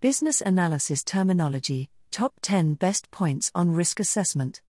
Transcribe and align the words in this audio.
Business 0.00 0.40
Analysis 0.40 1.02
Terminology 1.02 1.90
Top 2.12 2.34
10 2.42 2.74
Best 2.74 3.10
Points 3.10 3.50
on 3.52 3.72
Risk 3.72 3.98
Assessment. 3.98 4.62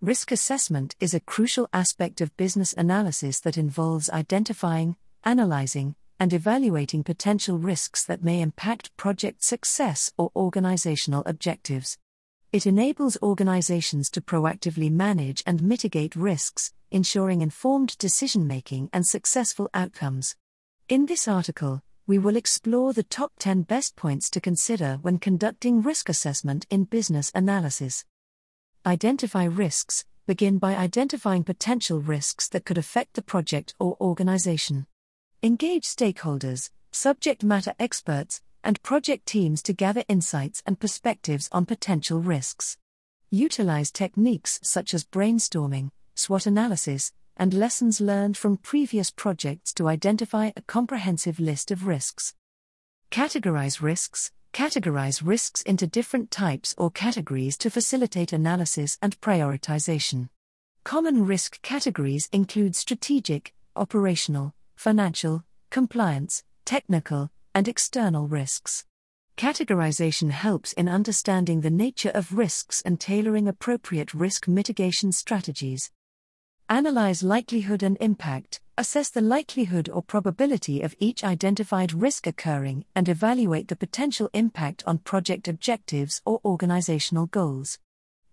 Risk 0.00 0.32
assessment 0.32 0.96
is 0.98 1.12
a 1.12 1.20
crucial 1.20 1.68
aspect 1.74 2.22
of 2.22 2.34
business 2.38 2.72
analysis 2.72 3.38
that 3.40 3.58
involves 3.58 4.08
identifying, 4.08 4.96
analyzing, 5.24 5.94
and 6.18 6.32
evaluating 6.32 7.04
potential 7.04 7.58
risks 7.58 8.02
that 8.06 8.24
may 8.24 8.40
impact 8.40 8.96
project 8.96 9.44
success 9.44 10.10
or 10.16 10.30
organizational 10.34 11.22
objectives. 11.26 11.98
It 12.50 12.66
enables 12.66 13.18
organizations 13.20 14.08
to 14.12 14.22
proactively 14.22 14.90
manage 14.90 15.42
and 15.44 15.62
mitigate 15.62 16.16
risks, 16.16 16.72
ensuring 16.90 17.42
informed 17.42 17.98
decision 17.98 18.46
making 18.46 18.88
and 18.94 19.06
successful 19.06 19.68
outcomes. 19.74 20.34
In 20.88 21.04
this 21.04 21.28
article, 21.28 21.82
we 22.06 22.18
will 22.18 22.36
explore 22.36 22.92
the 22.92 23.02
top 23.02 23.32
10 23.38 23.62
best 23.62 23.96
points 23.96 24.30
to 24.30 24.40
consider 24.40 24.98
when 25.02 25.18
conducting 25.18 25.82
risk 25.82 26.08
assessment 26.08 26.64
in 26.70 26.84
business 26.84 27.32
analysis. 27.34 28.04
Identify 28.86 29.44
risks. 29.44 30.04
Begin 30.26 30.58
by 30.58 30.76
identifying 30.76 31.42
potential 31.42 32.00
risks 32.00 32.48
that 32.48 32.64
could 32.64 32.78
affect 32.78 33.14
the 33.14 33.22
project 33.22 33.74
or 33.80 33.96
organization. 34.00 34.86
Engage 35.42 35.84
stakeholders, 35.84 36.70
subject 36.92 37.42
matter 37.42 37.74
experts, 37.78 38.40
and 38.62 38.82
project 38.82 39.26
teams 39.26 39.62
to 39.62 39.72
gather 39.72 40.04
insights 40.08 40.62
and 40.66 40.78
perspectives 40.78 41.48
on 41.52 41.66
potential 41.66 42.20
risks. 42.20 42.76
Utilize 43.30 43.90
techniques 43.90 44.60
such 44.62 44.94
as 44.94 45.04
brainstorming, 45.04 45.90
SWOT 46.14 46.46
analysis, 46.46 47.12
and 47.36 47.52
lessons 47.52 48.00
learned 48.00 48.36
from 48.36 48.56
previous 48.56 49.10
projects 49.10 49.72
to 49.74 49.88
identify 49.88 50.50
a 50.56 50.62
comprehensive 50.62 51.38
list 51.38 51.70
of 51.70 51.86
risks. 51.86 52.34
Categorize 53.10 53.80
risks. 53.80 54.32
Categorize 54.52 55.20
risks 55.24 55.60
into 55.62 55.86
different 55.86 56.30
types 56.30 56.74
or 56.78 56.90
categories 56.90 57.58
to 57.58 57.70
facilitate 57.70 58.32
analysis 58.32 58.96
and 59.02 59.20
prioritization. 59.20 60.30
Common 60.82 61.26
risk 61.26 61.60
categories 61.62 62.28
include 62.32 62.74
strategic, 62.74 63.52
operational, 63.74 64.54
financial, 64.76 65.44
compliance, 65.70 66.42
technical, 66.64 67.30
and 67.54 67.68
external 67.68 68.28
risks. 68.28 68.84
Categorization 69.36 70.30
helps 70.30 70.72
in 70.72 70.88
understanding 70.88 71.60
the 71.60 71.70
nature 71.70 72.12
of 72.14 72.38
risks 72.38 72.80
and 72.82 72.98
tailoring 72.98 73.46
appropriate 73.46 74.14
risk 74.14 74.48
mitigation 74.48 75.12
strategies. 75.12 75.90
Analyze 76.68 77.22
likelihood 77.22 77.84
and 77.84 77.96
impact, 78.00 78.60
assess 78.76 79.08
the 79.08 79.20
likelihood 79.20 79.88
or 79.88 80.02
probability 80.02 80.82
of 80.82 80.96
each 80.98 81.22
identified 81.22 81.92
risk 81.92 82.26
occurring, 82.26 82.84
and 82.92 83.08
evaluate 83.08 83.68
the 83.68 83.76
potential 83.76 84.28
impact 84.32 84.82
on 84.84 84.98
project 84.98 85.46
objectives 85.46 86.20
or 86.24 86.40
organizational 86.44 87.26
goals. 87.26 87.78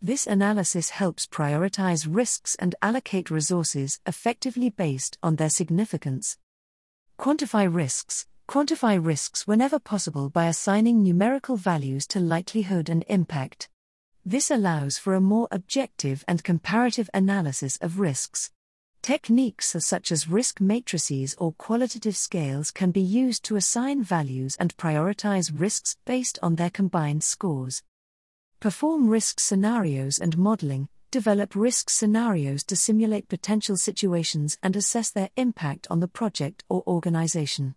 This 0.02 0.26
analysis 0.26 0.90
helps 0.90 1.28
prioritize 1.28 2.08
risks 2.10 2.56
and 2.56 2.74
allocate 2.82 3.30
resources 3.30 4.00
effectively 4.08 4.72
based 4.72 5.20
on 5.22 5.36
their 5.36 5.50
significance. 5.50 6.40
Quantify 7.20 7.72
risks. 7.72 8.26
Quantify 8.50 9.00
risks 9.04 9.46
whenever 9.46 9.78
possible 9.78 10.32
by 10.32 10.48
assigning 10.48 11.04
numerical 11.04 11.56
values 11.56 12.08
to 12.08 12.20
likelihood 12.20 12.90
and 12.90 13.06
impact. 13.08 13.70
This 14.26 14.50
allows 14.50 14.98
for 14.98 15.16
a 15.16 15.22
more 15.22 15.50
objective 15.52 16.24
and 16.30 16.42
comparative 16.46 17.10
analysis 17.14 17.78
of 17.82 18.00
risks. 18.00 18.52
Techniques 19.02 19.76
such 19.80 20.14
as 20.14 20.30
risk 20.30 20.62
matrices 20.62 21.36
or 21.38 21.52
qualitative 21.52 22.16
scales 22.16 22.72
can 22.72 22.92
be 22.92 23.02
used 23.02 23.44
to 23.44 23.58
assign 23.58 24.02
values 24.02 24.56
and 24.62 24.78
prioritize 24.78 25.52
risks 25.54 25.98
based 26.06 26.40
on 26.42 26.56
their 26.56 26.70
combined 26.70 27.22
scores. 27.22 27.84
Perform 28.62 29.10
risk 29.10 29.42
scenarios 29.42 30.20
and 30.20 30.38
modeling. 30.38 30.88
Develop 31.12 31.54
risk 31.54 31.90
scenarios 31.90 32.64
to 32.64 32.78
simulate 32.78 33.28
potential 33.28 33.76
situations 33.76 34.58
and 34.64 34.78
assess 34.78 35.12
their 35.12 35.32
impact 35.36 35.86
on 35.90 36.00
the 36.00 36.08
project 36.08 36.64
or 36.70 36.82
organization 36.88 37.76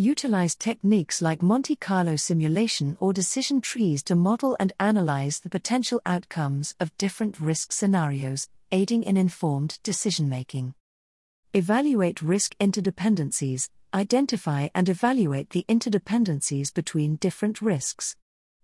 utilize 0.00 0.54
techniques 0.54 1.20
like 1.20 1.42
Monte 1.42 1.76
Carlo 1.76 2.16
simulation 2.16 2.96
or 3.00 3.12
decision 3.12 3.60
trees 3.60 4.02
to 4.02 4.16
model 4.16 4.56
and 4.58 4.72
analyze 4.80 5.40
the 5.40 5.50
potential 5.50 6.00
outcomes 6.06 6.74
of 6.80 6.96
different 6.96 7.38
risk 7.38 7.70
scenarios, 7.70 8.48
aiding 8.72 9.02
in 9.02 9.18
informed 9.18 9.78
decision 9.82 10.26
making. 10.26 10.72
Evaluate 11.52 12.22
risk 12.22 12.56
interdependencies, 12.58 13.68
identify 13.92 14.68
and 14.74 14.88
evaluate 14.88 15.50
the 15.50 15.66
interdependencies 15.68 16.72
between 16.72 17.16
different 17.16 17.60
risks. 17.60 18.16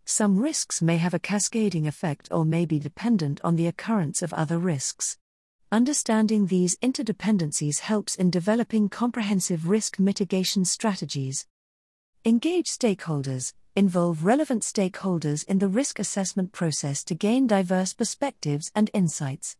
Some 0.06 0.38
risks 0.38 0.80
may 0.80 0.96
have 0.96 1.12
a 1.12 1.18
cascading 1.18 1.86
effect 1.86 2.28
or 2.30 2.46
may 2.46 2.64
be 2.64 2.78
dependent 2.78 3.42
on 3.44 3.56
the 3.56 3.66
occurrence 3.66 4.22
of 4.22 4.32
other 4.32 4.58
risks. 4.58 5.18
Understanding 5.72 6.46
these 6.46 6.76
interdependencies 6.76 7.80
helps 7.80 8.14
in 8.14 8.30
developing 8.30 8.88
comprehensive 8.88 9.68
risk 9.68 9.98
mitigation 9.98 10.64
strategies. 10.64 11.44
Engage 12.24 12.68
stakeholders, 12.68 13.52
involve 13.74 14.24
relevant 14.24 14.62
stakeholders 14.62 15.44
in 15.48 15.58
the 15.58 15.66
risk 15.66 15.98
assessment 15.98 16.52
process 16.52 17.02
to 17.02 17.16
gain 17.16 17.48
diverse 17.48 17.94
perspectives 17.94 18.70
and 18.76 18.90
insights. 18.94 19.56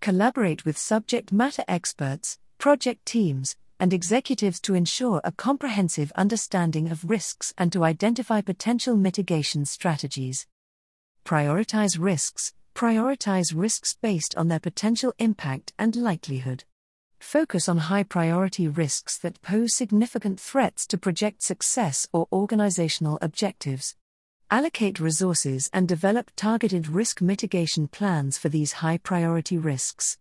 Collaborate 0.00 0.64
with 0.64 0.78
subject 0.78 1.32
matter 1.32 1.64
experts, 1.66 2.38
project 2.58 3.04
teams, 3.04 3.56
and 3.80 3.92
executives 3.92 4.60
to 4.60 4.74
ensure 4.74 5.20
a 5.24 5.32
comprehensive 5.32 6.12
understanding 6.14 6.88
of 6.88 7.10
risks 7.10 7.52
and 7.58 7.72
to 7.72 7.82
identify 7.82 8.40
potential 8.40 8.96
mitigation 8.96 9.64
strategies. 9.64 10.46
Prioritize 11.24 11.98
risks, 11.98 12.54
Prioritize 12.78 13.52
risks 13.56 13.96
based 14.00 14.36
on 14.36 14.46
their 14.46 14.60
potential 14.60 15.12
impact 15.18 15.72
and 15.80 15.96
likelihood. 15.96 16.62
Focus 17.18 17.68
on 17.68 17.78
high 17.78 18.04
priority 18.04 18.68
risks 18.68 19.18
that 19.18 19.42
pose 19.42 19.74
significant 19.74 20.38
threats 20.38 20.86
to 20.86 20.96
project 20.96 21.42
success 21.42 22.06
or 22.12 22.28
organizational 22.30 23.18
objectives. 23.20 23.96
Allocate 24.48 25.00
resources 25.00 25.68
and 25.72 25.88
develop 25.88 26.30
targeted 26.36 26.86
risk 26.86 27.20
mitigation 27.20 27.88
plans 27.88 28.38
for 28.38 28.48
these 28.48 28.74
high 28.74 28.98
priority 28.98 29.58
risks. 29.58 30.16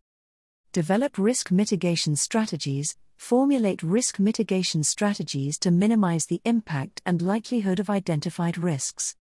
Develop 0.74 1.19
risk 1.19 1.51
mitigation 1.51 2.16
strategies, 2.16 2.97
formulate 3.18 3.84
risk 3.84 4.18
mitigation 4.18 4.81
strategies 4.81 5.59
to 5.59 5.69
minimize 5.69 6.25
the 6.25 6.41
impact 6.44 7.03
and 7.06 7.22
likelihood 7.22 7.79
of 7.79 7.91
identified 7.91 8.57
risks. 8.57 9.16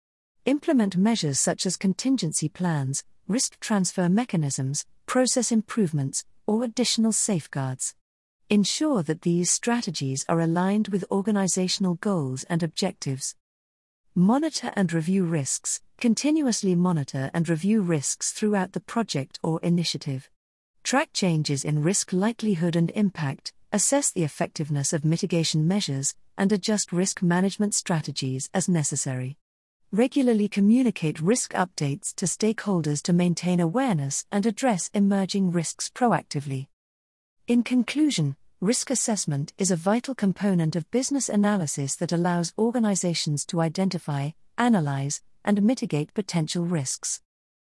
Implement 0.45 0.95
measures 0.95 1.39
such 1.39 1.65
as 1.65 1.75
contingency 1.75 2.47
plans, 2.47 3.03
risk 3.27 3.59
transfer 3.59 4.07
mechanisms, 4.07 4.85
process 5.07 5.51
improvements, 5.51 6.23
or 6.45 6.63
additional 6.63 7.11
safeguards. 7.11 7.95
Ensure 8.47 9.01
that 9.01 9.23
these 9.23 9.49
strategies 9.49 10.23
are 10.29 10.39
aligned 10.39 10.89
with 10.89 11.03
organizational 11.09 11.95
goals 11.95 12.43
and 12.43 12.61
objectives. 12.61 13.33
Monitor 14.13 14.71
and 14.75 14.93
review 14.93 15.25
risks. 15.25 15.81
Continuously 15.97 16.75
monitor 16.75 17.31
and 17.33 17.49
review 17.49 17.81
risks 17.81 18.31
throughout 18.31 18.73
the 18.73 18.79
project 18.79 19.39
or 19.41 19.59
initiative. 19.61 20.29
Track 20.83 21.09
changes 21.11 21.65
in 21.65 21.81
risk 21.81 22.13
likelihood 22.13 22.75
and 22.75 22.91
impact, 22.91 23.51
assess 23.71 24.11
the 24.11 24.23
effectiveness 24.23 24.93
of 24.93 25.03
mitigation 25.03 25.67
measures, 25.67 26.13
and 26.37 26.51
adjust 26.51 26.91
risk 26.91 27.23
management 27.23 27.73
strategies 27.73 28.47
as 28.53 28.69
necessary. 28.69 29.39
Regularly 29.95 30.49
communicate 30.49 31.21
risk 31.21 31.53
updates 31.53 32.13
to 32.15 32.25
stakeholders 32.25 33.01
to 33.03 33.13
maintain 33.13 33.61
awareness 33.61 34.25
and 34.29 34.45
address 34.45 34.89
emerging 34.93 35.51
risks 35.51 35.89
proactively. 35.89 36.67
In 37.47 37.63
conclusion, 37.63 38.35
risk 38.59 38.89
assessment 38.89 39.53
is 39.57 39.71
a 39.71 39.77
vital 39.77 40.13
component 40.13 40.75
of 40.75 40.91
business 40.91 41.29
analysis 41.29 41.95
that 41.95 42.11
allows 42.11 42.51
organizations 42.57 43.45
to 43.45 43.61
identify, 43.61 44.31
analyze, 44.57 45.21
and 45.45 45.63
mitigate 45.63 46.13
potential 46.13 46.65
risks. 46.65 47.21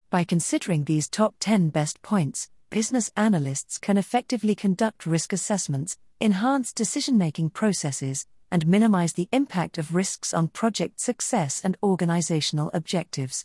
By 0.09 0.23
considering 0.23 0.85
these 0.85 1.07
top 1.07 1.35
10 1.39 1.69
best 1.69 2.01
points, 2.01 2.49
business 2.71 3.11
analysts 3.15 3.77
can 3.77 3.95
effectively 3.95 4.55
conduct 4.55 5.05
risk 5.05 5.33
assessments, 5.33 5.99
enhance 6.19 6.73
decision 6.73 7.15
making 7.15 7.51
processes, 7.51 8.25
and 8.53 8.67
minimize 8.67 9.13
the 9.13 9.27
impact 9.31 9.79
of 9.79 9.95
risks 9.95 10.31
on 10.31 10.47
project 10.47 10.99
success 10.99 11.59
and 11.65 11.75
organizational 11.81 12.69
objectives. 12.79 13.41